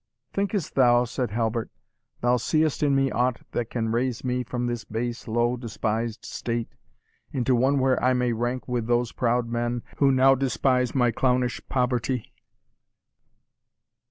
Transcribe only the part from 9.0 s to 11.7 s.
proud men, who now despise my clownish